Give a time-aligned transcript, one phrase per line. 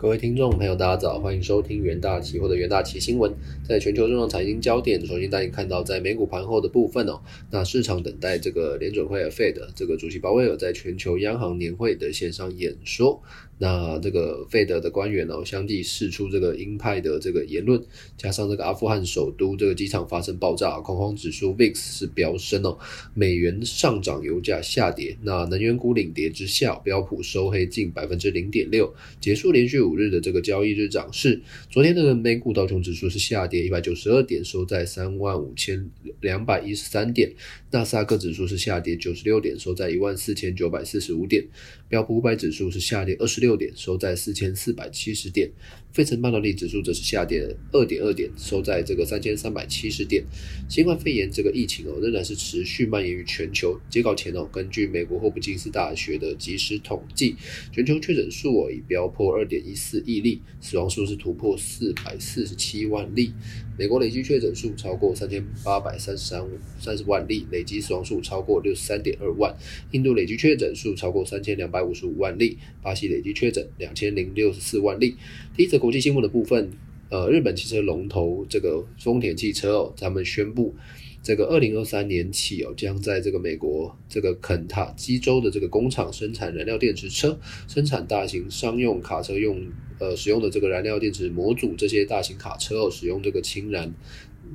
[0.00, 3.30] 各位听众朋友，大家早，欢迎收听元大期或者元大期新闻。
[3.62, 7.20] 在全球重要财经焦点，首先带你看到在美股盘后的部分哦。
[7.50, 13.22] 那市场等待这个联准会 Fed 这个主席鲍威尔在全球央行年会的线上演说。
[13.62, 17.78] 那这个费德的官员哦，相继释出这个鹰派的这个言论，
[18.16, 22.78] 加上这个阿富汗首都这个机场发生爆炸，恐慌指数 VIX 是飙升哦，
[23.12, 25.14] 美元上涨，油价下跌。
[25.20, 31.38] 那能源股领跌之下，标普收黑近百分之零点六，结束连续五日的这个交易日涨势。
[31.68, 35.86] 昨天的美股道琼指数是下跌一百九十二点，收在三万五千
[36.22, 37.30] 两百一十三点。
[37.70, 41.44] 纳斯达克指数是下跌九十六点，收在一万四千九百四十五点。
[41.90, 43.49] 标普五百指数是下跌二十六。
[43.50, 45.50] 六点收在四千四百七十点，
[45.92, 50.24] 费城半导体指数则是下跌二点二点，收在这个三千三百七十点。
[50.68, 53.78] 新冠肺炎这个疫情哦，仍然是持续蔓延于全球。
[53.90, 57.34] 截稿前哦，根据美国霍普金斯大学的即时统计，
[57.72, 63.32] 全球确诊数哦已飙破二点一四亿例，死亡数是突破四百四十七万例。
[63.76, 66.46] 美国累计确诊数超过三千八百三十三
[66.78, 69.56] 三十万例，累计死亡数超过六十三点二万。
[69.92, 75.16] 印度累计确诊数超过三千两百五十五万例，巴西累计确诊两千零六十四万例。
[75.56, 76.70] 第一则国际新闻的部分，
[77.08, 80.74] 呃，日本汽车龙头这个丰田汽车哦，他们宣布。
[81.22, 89.60] 这个二零二三年起哦，将在这个美国这个肯塔基州的这个工厂生产燃料电池车，生产大型商用卡车用
[89.98, 93.92] 呃使用的这个燃料电池模组，这些大型卡车哦使用这个氢燃。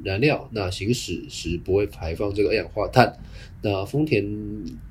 [0.03, 3.17] 燃料，那行驶时不会排放这个二氧化碳。
[3.61, 4.23] 那丰田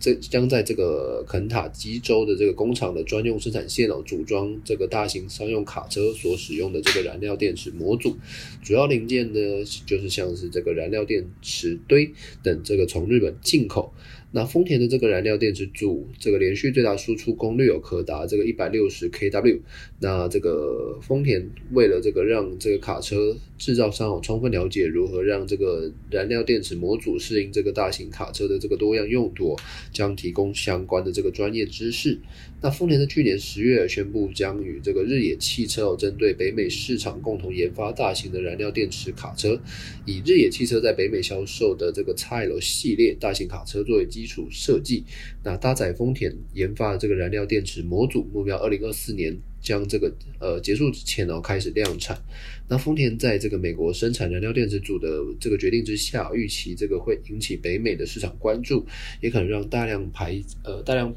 [0.01, 8.17] 这将在这个肯塔基州的这个工厂的专用生产线哦，组装这个大型商用卡车所使用的这个燃料电池模组。
[8.63, 9.39] 主要零件呢，
[9.87, 13.95] 就是像是这个燃料电池堆等，这个从日本进口。
[14.37, 19.61] 那丰田的这个燃料电池组，这个连续最大输出功率有可达这个一百六十 kW。
[20.01, 29.57] 那这个丰田为了这个让这个卡车制造商哦充分了解如何让这个燃料电池模组适应这个大型卡车的这个多样用途，
[29.93, 32.19] 将提供相关的这个专业知识。
[32.61, 39.57] 那丰田在去年十月宣布将与这个日野汽车哦针对北美市场共同研发大型的燃料电池卡车，
[40.05, 44.24] 以日野汽车在北美销售的这个 XL 系列大型卡车作为基。
[44.25, 45.05] 基础设计，
[45.43, 52.19] 那搭载丰田研发的这个燃料电池模组，目标二零二四年将这个呃结束之前呢开始量产。
[52.67, 58.87] 那丰田在这个美国生产燃料电池组的这个决定之下，预期这个会引起北美的市场关注，
[59.21, 61.15] 也可能让大量排呃大量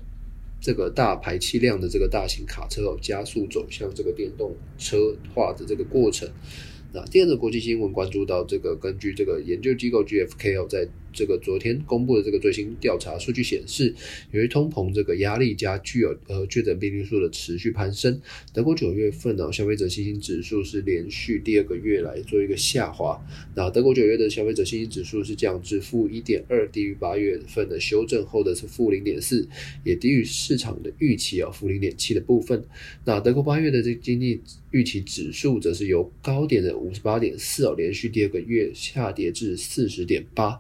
[0.59, 6.29] 这个大排气量的这个大型卡车哦加速走向这个电动车化的这个过程。
[6.91, 10.85] 那第二个国际新闻关注到这个，根据这个研究机构 GFK 哦在。
[11.17, 13.91] 这个昨天公布的这个最新调查数据显示，
[14.29, 18.22] 由于通膨这个压力加具有呃确诊病例数的持续攀升，
[18.53, 23.19] 德国九月份呢消费者信心指数是连续第二个月来做一个下滑。
[23.55, 29.47] 那德国九月的消费者信心指数是降至负一点二，低于八月份的修正后的是负零点四，
[29.84, 32.63] 也低于市场的预期啊负零点七的部分。
[33.03, 34.39] 那德国八月的这经济
[34.69, 40.59] 预期指数则是由高点的五十八点四哦，连续第二个月下跌至四十点八，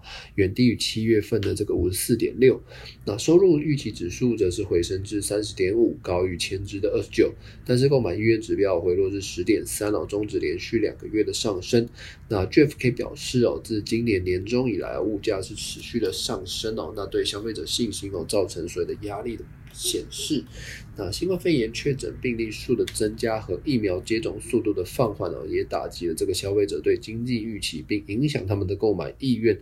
[0.53, 2.61] 低于七月份的这个五十四点六，
[3.05, 7.33] 那收入预期指数则是回升至三十点五，高于前值的二十九，
[7.65, 11.87] 但是购买意愿指标回落至十点三哦，终止连续两个月的上升。
[12.29, 19.43] 那 Jeff K 表示哦，自今年年中以来，物价是持续的上升哦，那对消费者信心哦造成所谓的压力的。
[19.77, 20.43] 显示，
[20.97, 29.55] 那新冠肺炎确诊病例数的增加和疫苗接种速度的放缓哦，也打击了这个消费者对经济预期，并影响他们的购买意愿。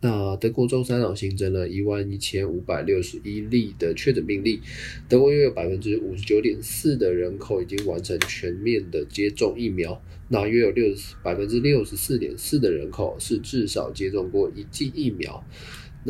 [0.00, 4.60] 那德国周三哦新增了一万一千五百六十一例的确诊病例，
[5.08, 15.44] 德国约有百分之五十九点四的人口已经完成全面的接种疫苗，那约有六百分之六十四点四的人口是至少接种过一剂疫苗。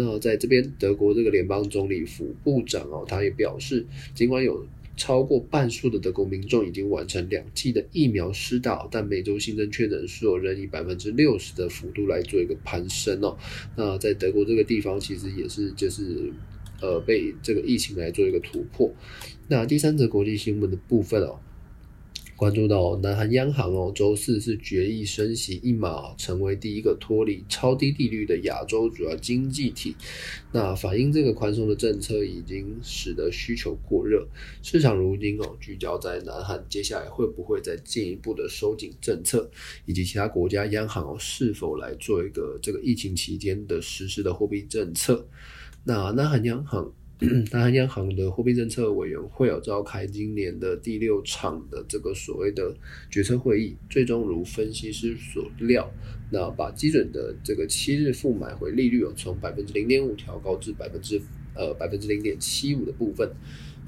[0.00, 4.64] 那在这边，德国这个联邦总理府部长哦，他也表示，尽管有
[4.96, 13.36] 超过半数的德国民众已经完成两剂的疫苗施打，但每周新增确诊数仍以百分之六十的幅度来做一个攀升哦。
[13.76, 16.32] 那在德国这个地方，其实也是就是
[16.80, 18.94] 呃被这个疫情来做一个突破。
[19.48, 21.40] 那第三则国际新闻的部分哦。
[22.38, 29.96] 关注到南韩央行哦，周四是决议升息一码，成为第一个脱离超低利率的亚洲主要经济体。
[30.52, 34.24] 那反映这个宽松的政策已经使得需求过热，
[34.62, 39.50] 市场如今哦聚焦在南韩接下来会不会再进一步的收紧政策，
[39.84, 45.26] 以及其他国家央行哦是否来做一个这个疫情期间的实施的货币政策。
[45.82, 46.92] 那南韩央行。
[47.50, 52.72] 大韩央行的货币政策委员会有召开今年的第六场的这个所谓的
[53.10, 55.90] 决策会议，最终如分析师所料，
[56.30, 61.20] 那把基准的这个七日付买回利率哦，从百分之零点五调高至百分之
[61.56, 63.28] 呃百分之零点七五的部分。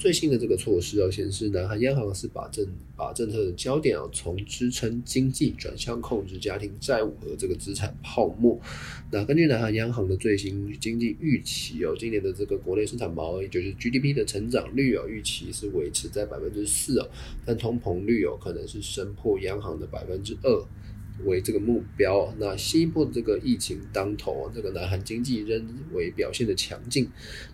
[0.01, 2.67] 最新的这个措施要显示，南韩央行是把政
[2.97, 8.59] 把政策的焦点啊从支撑经济转向控制家庭债务和这个资产泡沫。
[9.11, 17.07] 那根据南韩央行的最新经济预期哦，今年的这个国内生产毛，也就是 GDP 的成长率哦，预期是维持在百分之四哦，
[17.45, 20.65] 但通膨率有可能是升破央行的百分之二。
[21.25, 25.63] 为这个目标，那新一波的这个疫情当头，这个南韩经济仍
[25.93, 27.09] 为表现的强劲。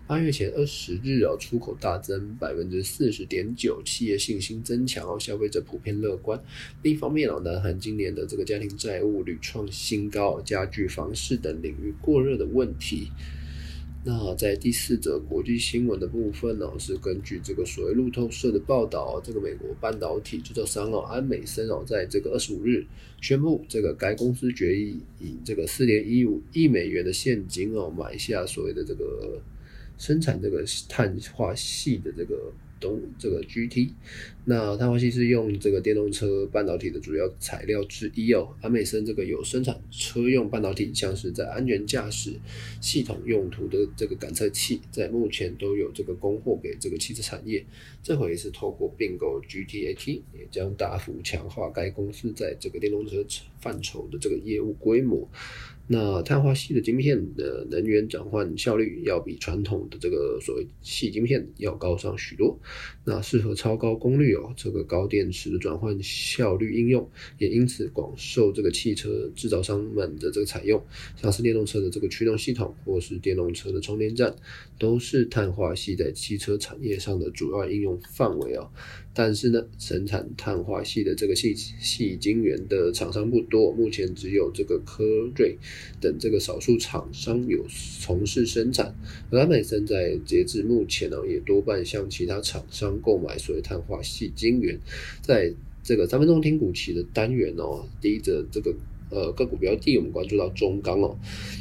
[0.05, 6.41] 八月前二十日啊，出口大增百分之四十点九，企业信心增强哦，消费者普遍乐观。
[6.83, 13.11] 另一方面呢，南韩今年的这个家庭债务屡创新高，家具、房市等领域过热的问题。
[14.09, 22.85] 那在第四则国际新闻的部分呢，是根据这个所谓路透社的报道，这个美国半导体制造商哦安美森哦，在这个二十五日
[23.19, 29.41] 宣布，这个该公司决议以这个四点一五亿美元的现金哦买下所谓的这个
[29.97, 32.53] 生产这个碳化系的这个。
[32.79, 33.89] 东这个 GT，
[34.45, 38.55] 那碳化硅是用这个电动车半导体的主要材料之一哦。
[38.61, 42.33] 安美森这个有生产车用半导体，像是在安全驾驶
[42.81, 47.65] 系统用途的这个感测器，在目前都有这个供货给这个汽车产业。
[48.03, 53.23] 这回是透过并购 GTAT，也将大幅强化该公司在这个电动车
[53.59, 55.29] 范畴的这个业务规模。
[55.89, 62.59] 那碳化系的晶片的能源转换效率要比传统的这个所谓细晶片要高上许多，
[63.05, 70.83] 那适合超高功率哦，这个高电池的转换效率应用，也因此广受这个汽车制造商们的这个采用，
[71.15, 74.35] 像是电动车的这个驱动系统或是电动车的充电站，
[74.77, 78.69] 都是碳化系在汽车产业上的主要应用范围哦。
[79.19, 85.03] 但是呢，生产碳化系的这个细细晶圆的厂商不多，目前只有这个科
[85.35, 85.57] 瑞
[85.99, 87.65] 等这个少数厂商有
[87.99, 88.93] 从事生产。
[89.31, 94.79] 而安美森在截至目前呢，也多半向其他厂商购买所谓碳化细晶圆。
[95.23, 98.71] 在这个三分钟听股期的单元哦，第一则这个
[99.09, 101.17] 呃个股标的，我们关注到中钢哦，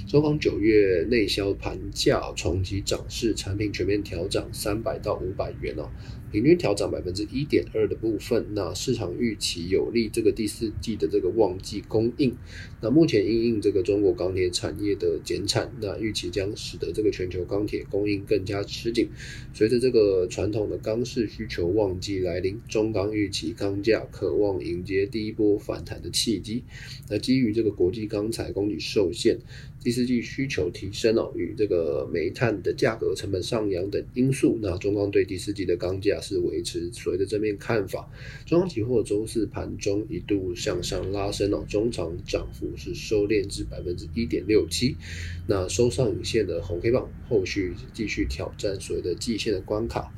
[0.07, 5.89] 中钢九月内销盘价重启涨势，产品全面调涨三百到五百元哦。
[6.33, 12.37] 平均调涨百分之一点二的部分，那市场预期有利这个第四季的这个旺季供应。
[12.81, 19.09] 那目前因应这个中国钢铁产业的减产，那预期将使得这个全球钢铁供应更加吃紧。
[19.55, 26.65] 随着这个传统的钢市需求旺季来临，中钢预期钢价渴望迎接第一波反弹的契机。
[27.09, 29.39] 那基于这个国际钢材供给受限。
[29.87, 38.11] 第四季需求提升哦，与这个煤炭的价格、成本上扬等因素，那中钢对第四季的钢价是维持所谓的正面看法。
[38.45, 44.97] 中钢期货周四盘中一度向上拉升哦，中长涨幅是收敛至百分之一点六七，
[45.47, 50.13] 那收上影线的红黑棒，后续继续挑战所谓的季线的关卡。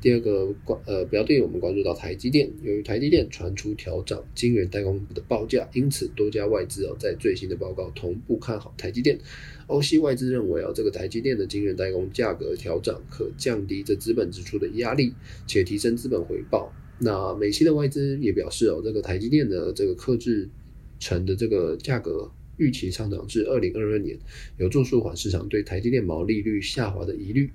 [0.00, 9.18] 第二个关呃标的，我们关注到台积电，由于台积电传出调涨晶圆代工的报价，因此多家外资哦在最新的报告同步看好台积电。
[9.66, 15.12] 欧系外资认为啊，这个台积电的晶圆代工价格调涨可降低这资本支出的压力，
[15.46, 16.72] 且提升资本回报。
[17.00, 20.48] 那美系的外资也表示哦，这个台积电的这个克制
[21.00, 24.16] 成的这个价格预期上涨至二零二二年，
[24.58, 27.50] 有助舒缓市场对台积电毛利率下滑的疑虑。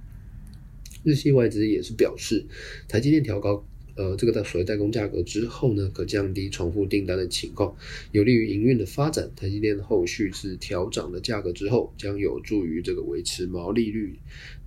[1.04, 2.46] 日系外资也是表示，
[2.88, 7.76] 台积电调高呃这个的所谓代工价格之后呢，可降低重复订单的情况，
[8.12, 9.30] 有利于营运的发展。
[9.36, 14.18] 台积电后续是调涨的价格之后，将有助于这个维持毛利率。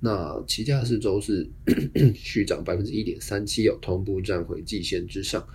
[0.01, 1.49] 那期价四周是
[2.15, 5.47] 续涨百分之一点三七，有同步站回季线之上。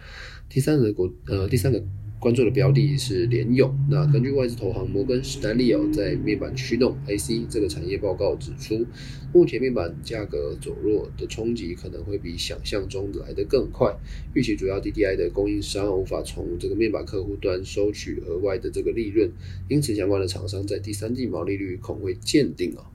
[0.49, 1.81] 第三个国呃第三个。
[2.21, 3.75] 关注的标的是联咏。
[3.89, 8.85] 那根据外资投行摩根士丹利哦，在面板驱动 IC 这个产业报告指出，
[9.33, 13.91] 目前面板价格走弱的冲击可能会比想象中来得更快。
[14.35, 19.27] 预期主要 DDI 的供应商无法从这个面板客户端收取额外的这个利润，
[19.67, 22.85] 因此相关的厂商在第三季毛利率恐会见顶啊。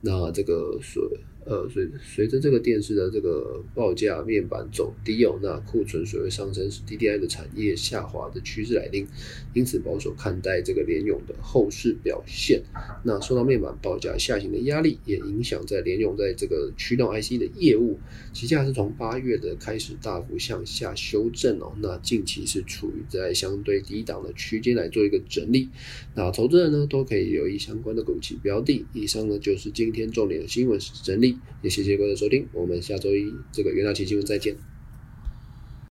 [0.00, 1.08] 那这个所
[1.46, 9.06] 呃随随着这个电视的这个报价面板走低哦，那库存水位上升是 DDI 的产业下滑的趋势来临，
[9.52, 12.62] 因此保守看待这个联咏的后市表现。
[13.02, 17.98] 那受到面板报价下行的压力，也影响在联咏在这个驱动 IC 的业务，
[18.32, 25.68] 其价是从八月的开始大幅向下修正哦，那近期是处于在相对低档的区间来做一个整理。
[26.14, 28.84] 那投资人呢都可以留意相关的股期标的。
[28.94, 31.33] 以上呢就是今天重点的新闻整理。
[31.62, 34.73] 也谢谢各位的收听，我们下周一这个元大奇新闻再见。